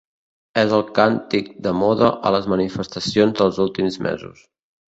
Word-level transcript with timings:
És 0.61 0.71
el 0.77 0.83
càntic 0.99 1.51
de 1.67 1.73
moda 1.83 2.09
a 2.29 2.31
les 2.37 2.47
manifestacions 2.55 3.37
dels 3.43 3.61
últims 3.69 4.01
mesos. 4.09 4.43